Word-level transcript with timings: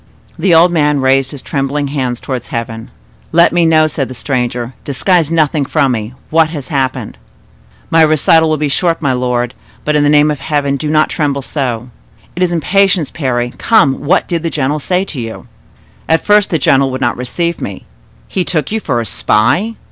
The 0.39 0.55
old 0.55 0.71
man 0.71 0.99
raised 0.99 1.29
his 1.29 1.43
trembling 1.43 1.89
hands 1.89 2.19
towards 2.19 2.47
heaven. 2.47 2.89
"Let 3.31 3.53
me 3.53 3.67
know," 3.67 3.85
said 3.85 4.07
the 4.07 4.15
stranger,—"disguise 4.15 5.29
nothing 5.29 5.63
from 5.63 5.91
me—what 5.91 6.49
has 6.49 6.69
happened?" 6.69 7.19
"My 7.91 8.01
recital 8.01 8.49
will 8.49 8.57
be 8.57 8.67
short, 8.67 8.99
my 8.99 9.13
lord; 9.13 9.53
but 9.85 9.95
in 9.95 10.01
the 10.01 10.09
name 10.09 10.31
of 10.31 10.39
Heaven 10.39 10.75
do 10.75 10.89
not 10.89 11.09
tremble 11.11 11.43
so." 11.43 11.89
"It 12.35 12.41
is 12.41 12.51
impatience, 12.51 13.11
Parry. 13.11 13.53
Come, 13.59 13.99
what 14.03 14.27
did 14.27 14.41
the 14.41 14.49
general 14.49 14.79
say 14.79 15.03
to 15.05 15.21
you?" 15.21 15.45
"At 16.09 16.25
first 16.25 16.49
the 16.49 16.57
general 16.57 16.89
would 16.89 16.99
not 17.01 17.15
receive 17.15 17.61
me." 17.61 17.85
"He 18.27 18.43
took 18.43 18.71
you 18.71 18.79
for 18.79 19.01
a 19.01 19.05
spy?" 19.05 19.75